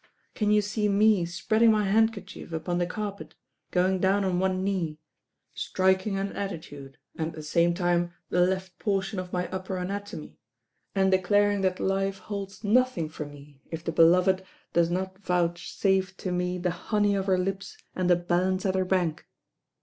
Can 0.33 0.49
you 0.49 0.63
see 0.63 0.89
me 0.89 1.27
spreading 1.27 1.71
my 1.71 1.83
handkerchief 1.83 2.51
upon 2.53 2.79
the 2.79 2.87
carpet, 2.87 3.35
going 3.69 3.99
down 3.99 4.25
on 4.25 4.39
one 4.39 4.63
knee, 4.63 4.97
striking 5.53 6.17
an 6.17 6.31
at 6.35 6.49
titude, 6.49 6.95
and 7.17 7.27
at 7.27 7.33
the 7.35 7.43
same 7.43 7.75
time 7.75 8.11
the 8.29 8.41
left 8.41 8.79
portion 8.79 9.19
of 9.19 9.31
my 9.31 9.47
upper 9.51 9.77
anatomy, 9.77 10.39
and 10.95 11.11
declaring 11.11 11.61
that 11.61 11.79
life 11.79 12.17
holds 12.17 12.63
noth 12.63 12.97
ing 12.97 13.09
for 13.09 13.27
me 13.27 13.61
if 13.69 13.83
the 13.83 13.91
beloved 13.91 14.43
does 14.73 14.89
not 14.89 15.19
vouchsafe 15.19 16.17
to 16.17 16.31
me 16.31 16.57
the 16.57 16.71
honey 16.71 17.13
of 17.13 17.27
her 17.27 17.37
lips 17.37 17.77
and 17.95 18.09
the 18.09 18.15
balance 18.15 18.65
at 18.65 18.73
her 18.73 18.85
bank?" 18.85 19.27